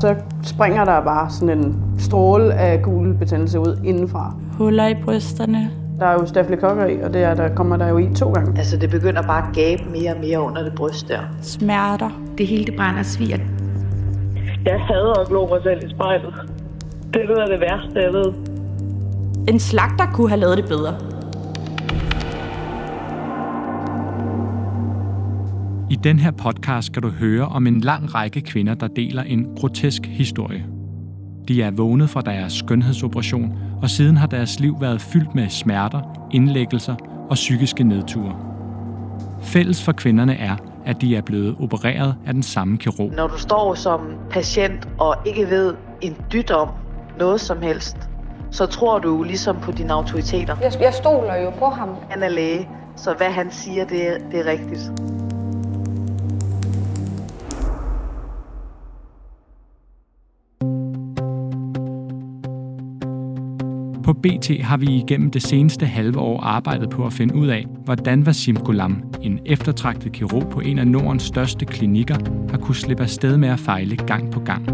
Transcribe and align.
Så 0.00 0.14
springer 0.42 0.84
der 0.84 1.00
bare 1.00 1.30
sådan 1.30 1.58
en 1.58 1.82
stråle 1.98 2.54
af 2.54 2.82
gul 2.82 3.14
betændelse 3.14 3.60
ud 3.60 3.80
indenfra. 3.84 4.34
Huller 4.58 4.86
i 4.86 4.94
brysterne. 5.04 5.70
Der 5.98 6.06
er 6.06 6.12
jo 6.12 6.26
stafylokokker 6.26 6.86
i, 6.86 7.00
og 7.00 7.12
det 7.12 7.22
er, 7.22 7.34
der 7.34 7.54
kommer 7.54 7.76
der 7.76 7.88
jo 7.88 7.98
i 7.98 8.14
to 8.14 8.32
gange. 8.32 8.58
Altså 8.58 8.76
det 8.76 8.90
begynder 8.90 9.22
bare 9.22 9.48
at 9.48 9.54
gabe 9.54 9.82
mere 9.90 10.14
og 10.14 10.20
mere 10.20 10.40
under 10.40 10.62
det 10.62 10.74
bryst 10.74 11.08
der. 11.08 11.20
Smerter. 11.42 12.10
Det 12.38 12.46
hele 12.46 12.64
det 12.64 12.74
brænder 12.76 13.02
svir. 13.02 13.36
Jeg 14.64 14.80
hader 14.80 15.20
at 15.20 15.28
glo 15.28 15.46
mig 15.46 15.60
selv 15.62 15.84
i 15.86 15.90
spejlet. 15.90 16.34
Det 17.14 17.22
er 17.22 17.46
det 17.46 17.60
værste, 17.60 18.00
jeg 18.00 18.12
ved. 18.12 18.32
En 19.48 19.58
slagter 19.58 20.06
kunne 20.12 20.28
have 20.28 20.40
lavet 20.40 20.56
det 20.56 20.68
bedre. 20.68 20.94
Den 26.04 26.18
her 26.18 26.30
podcast 26.30 26.86
skal 26.86 27.02
du 27.02 27.08
høre 27.08 27.46
om 27.46 27.66
en 27.66 27.80
lang 27.80 28.14
række 28.14 28.40
kvinder, 28.40 28.74
der 28.74 28.88
deler 28.88 29.22
en 29.22 29.46
grotesk 29.56 30.06
historie. 30.06 30.66
De 31.48 31.62
er 31.62 31.70
vågnet 31.70 32.10
fra 32.10 32.20
deres 32.20 32.52
skønhedsoperation, 32.52 33.58
og 33.82 33.90
siden 33.90 34.16
har 34.16 34.26
deres 34.26 34.60
liv 34.60 34.80
været 34.80 35.00
fyldt 35.00 35.34
med 35.34 35.48
smerter, 35.48 36.28
indlæggelser 36.32 36.94
og 37.30 37.34
psykiske 37.34 37.84
nedture. 37.84 38.36
Fælles 39.42 39.84
for 39.84 39.92
kvinderne 39.92 40.34
er, 40.34 40.56
at 40.86 41.00
de 41.00 41.16
er 41.16 41.22
blevet 41.22 41.56
opereret 41.60 42.14
af 42.26 42.34
den 42.34 42.42
samme 42.42 42.78
kirurg. 42.78 43.12
Når 43.12 43.26
du 43.26 43.38
står 43.38 43.74
som 43.74 44.00
patient 44.30 44.88
og 44.98 45.16
ikke 45.26 45.50
ved 45.50 45.74
en 46.00 46.16
dyt 46.32 46.50
om 46.50 46.68
noget 47.18 47.40
som 47.40 47.62
helst, 47.62 47.96
så 48.50 48.66
tror 48.66 48.98
du 48.98 49.22
ligesom 49.22 49.56
på 49.62 49.72
dine 49.72 49.92
autoriteter. 49.92 50.56
Jeg, 50.62 50.72
jeg 50.80 50.94
stoler 50.94 51.36
jo 51.36 51.50
på 51.50 51.66
ham. 51.66 51.88
Han 52.10 52.22
er 52.22 52.28
læge, 52.28 52.68
så 52.96 53.14
hvad 53.14 53.30
han 53.30 53.50
siger, 53.50 53.84
det 53.84 54.08
er, 54.08 54.18
det 54.30 54.40
er 54.40 54.44
rigtigt. 54.44 54.92
På 64.04 64.12
BT 64.12 64.50
har 64.62 64.76
vi 64.76 64.86
igennem 64.86 65.30
det 65.30 65.42
seneste 65.42 65.86
halve 65.86 66.18
år 66.18 66.40
arbejdet 66.40 66.90
på 66.90 67.06
at 67.06 67.12
finde 67.12 67.34
ud 67.34 67.46
af, 67.46 67.66
hvordan 67.84 68.26
Vasim 68.26 68.56
Gulam, 68.56 69.02
en 69.22 69.38
eftertragtet 69.46 70.12
kirurg 70.12 70.48
på 70.48 70.60
en 70.60 70.78
af 70.78 70.86
Nordens 70.86 71.22
største 71.22 71.64
klinikker, 71.64 72.16
har 72.50 72.58
kunne 72.58 72.74
slippe 72.74 73.02
afsted 73.02 73.36
med 73.36 73.48
at 73.48 73.58
fejle 73.58 73.96
gang 73.96 74.30
på 74.30 74.40
gang, 74.40 74.68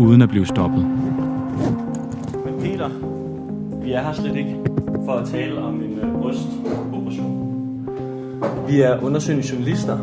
uden 0.00 0.22
at 0.22 0.28
blive 0.28 0.46
stoppet. 0.46 0.86
Men 2.44 2.54
Peter, 2.60 2.90
vi 3.84 3.92
er 3.92 4.02
her 4.02 4.12
slet 4.12 4.36
ikke 4.36 4.56
for 5.04 5.12
at 5.12 5.28
tale 5.28 5.58
om 5.58 5.74
en 5.74 5.98
øh, 5.98 6.20
brystoperation. 6.22 7.42
Vi 8.68 8.80
er 8.80 9.02
undersøgende 9.02 9.46
journalister. 9.52 9.98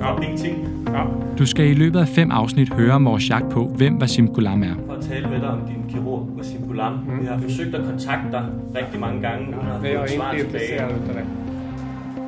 Ja. 0.00 0.22
Ingenting. 0.22 0.75
Ja. 0.96 1.04
Du 1.38 1.46
skal 1.46 1.66
i 1.66 1.74
løbet 1.74 2.00
af 2.00 2.08
fem 2.08 2.30
afsnit 2.30 2.72
høre 2.72 2.92
om 2.92 3.04
vores 3.04 3.30
jagt 3.30 3.48
på, 3.50 3.64
hvem 3.64 4.00
Vasim 4.00 4.28
Gulam 4.28 4.62
er. 4.62 4.74
For 4.86 4.92
at 4.92 5.04
tale 5.04 5.28
med 5.28 5.40
dig 5.40 5.48
om 5.48 5.60
din 5.66 5.84
kirurg, 5.94 6.28
Wasim 6.36 6.60
Gulam. 6.66 6.92
Mm. 6.92 7.20
Vi 7.20 7.26
har 7.26 7.38
forsøgt 7.38 7.74
at 7.74 7.84
kontakte 7.84 8.30
dig 8.32 8.44
rigtig 8.74 9.00
mange 9.00 9.22
gange, 9.22 9.46
uden 9.48 9.68
at 9.68 9.98
få 9.98 10.04
et 10.04 10.10
svar 10.10 10.34
tilbage. 10.38 11.26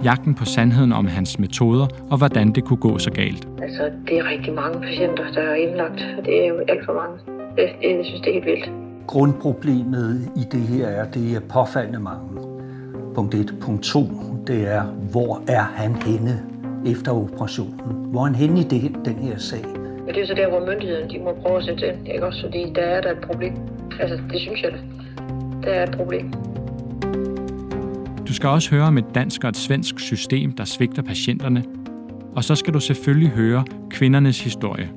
Jagten 0.05 0.35
på 0.35 0.45
sandheden 0.45 0.93
om 0.93 1.07
hans 1.07 1.39
metoder 1.39 1.87
og 2.11 2.19
hvordan 2.19 2.53
det 2.53 2.65
kunne 2.65 2.77
gå 2.77 2.99
så 2.99 3.11
galt. 3.11 3.49
Altså, 3.63 3.91
det 4.09 4.19
er 4.19 4.31
rigtig 4.31 4.55
mange 4.55 4.81
patienter, 4.81 5.25
der 5.35 5.41
er 5.41 5.55
indlagt, 5.55 6.07
og 6.19 6.25
det 6.25 6.45
er 6.45 6.49
jo 6.49 6.59
alt 6.69 6.85
for 6.85 6.93
mange. 6.93 7.17
Jeg, 7.57 7.75
jeg 7.83 8.05
synes, 8.05 8.21
det 8.21 8.29
er 8.29 8.33
helt 8.33 8.47
vildt. 8.47 8.71
Grundproblemet 9.07 10.31
i 10.37 10.45
det 10.53 10.61
her 10.61 10.87
er, 10.87 11.11
det 11.11 11.37
er 11.37 11.41
påfaldende 11.41 11.99
mange. 12.01 12.29
Punkt 13.15 13.35
1. 13.35 13.55
Punkt 13.61 13.83
2, 13.83 14.09
det 14.47 14.73
er, 14.75 14.83
hvor 14.83 15.43
er 15.49 15.63
han 15.63 15.95
henne 15.95 16.43
efter 16.87 17.13
operationen? 17.13 17.81
Hvor 18.11 18.21
er 18.21 18.25
han 18.25 18.35
henne 18.35 18.61
i 18.61 18.63
det, 18.63 18.97
den 19.05 19.15
her 19.15 19.39
sag? 19.39 19.65
Men 20.07 20.15
det 20.15 20.23
er 20.23 20.27
så 20.27 20.35
der, 20.35 20.49
hvor 20.49 20.61
myndighederne 20.61 21.11
de 21.11 21.19
må 21.19 21.37
prøve 21.43 21.59
at 21.59 21.65
sætte 21.65 21.87
ind, 21.87 22.09
ikke 22.09 22.27
også? 22.27 22.41
Fordi 22.45 22.73
der 22.75 22.83
er 22.83 23.01
der 23.01 23.11
et 23.11 23.21
problem. 23.21 23.53
Altså, 24.01 24.17
det 24.33 24.41
synes 24.41 24.63
jeg 24.63 24.73
da. 24.73 24.79
Der 25.63 25.75
er 25.75 25.83
et 25.83 25.97
problem. 25.97 26.33
Du 28.29 28.35
skal 28.35 28.49
også 28.49 28.71
høre 28.71 28.85
om 28.85 28.99
et 28.99 29.15
dansk 29.15 29.45
og 29.45 29.51
et 29.51 29.57
svensk 29.57 30.01
system, 30.01 30.53
der 30.53 30.65
svigter 30.65 31.03
patienterne. 31.03 31.65
Og 32.37 32.45
så 32.45 32.55
skal 32.55 32.75
du 32.75 32.81
selvfølgelig 32.81 33.31
høre 33.31 33.65
kvindernes 33.91 34.45
historie. 34.45 34.91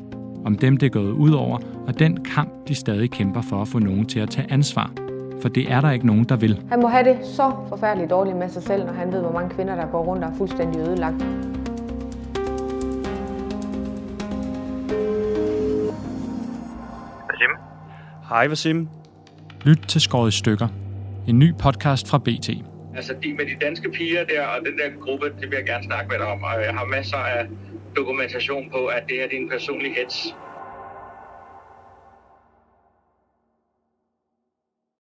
Om 0.45 0.57
dem, 0.57 0.77
det 0.77 0.85
er 0.85 0.89
gået 0.89 1.11
ud 1.11 1.31
over, 1.31 1.57
og 1.87 1.99
den 1.99 2.23
kamp, 2.23 2.67
de 2.67 2.75
stadig 2.75 3.11
kæmper 3.11 3.41
for 3.41 3.61
at 3.61 3.67
få 3.67 3.79
nogen 3.79 4.05
til 4.05 4.19
at 4.19 4.29
tage 4.29 4.51
ansvar. 4.51 4.91
For 5.41 5.49
det 5.49 5.71
er 5.71 5.81
der 5.81 5.91
ikke 5.91 6.07
nogen, 6.07 6.23
der 6.23 6.35
vil. 6.35 6.61
Han 6.69 6.81
må 6.81 6.87
have 6.87 7.03
det 7.03 7.17
så 7.23 7.51
forfærdeligt 7.69 8.09
dårligt 8.09 8.37
med 8.37 8.49
sig 8.49 8.63
selv, 8.63 8.85
når 8.85 8.93
han 8.93 9.11
ved, 9.13 9.21
hvor 9.21 9.31
mange 9.31 9.49
kvinder, 9.49 9.75
der 9.75 9.85
går 9.91 10.03
rundt 10.03 10.23
og 10.23 10.29
er 10.29 10.33
fuldstændig 10.33 10.81
ødelagt. 10.81 11.25
Hej 18.31 18.47
Wasim. 18.47 18.87
Lyt 19.63 19.79
til 19.87 20.01
Skåret 20.01 20.33
i 20.33 20.37
stykker. 20.37 20.67
En 21.27 21.39
ny 21.39 21.53
podcast 21.63 22.09
fra 22.09 22.17
BT. 22.17 22.49
Altså 22.95 23.13
de 23.23 23.33
med 23.33 23.45
de 23.45 23.55
danske 23.65 23.91
piger 23.91 24.23
der 24.23 24.43
og 24.45 24.59
den 24.65 24.77
der 24.79 24.89
gruppe, 25.05 25.25
det 25.25 25.49
vil 25.49 25.55
jeg 25.57 25.65
gerne 25.65 25.83
snakke 25.83 26.09
med 26.09 26.17
dig 26.17 26.27
om. 26.27 26.43
Og 26.43 26.61
jeg 26.67 26.73
har 26.73 26.85
masser 26.85 27.17
af 27.17 27.47
dokumentation 27.95 28.69
på, 28.69 28.85
at 28.85 29.03
det 29.07 29.15
her 29.19 29.27
det 29.27 29.37
er 29.37 29.41
en 29.41 29.49
personlig 29.49 29.91
hets. 29.95 30.35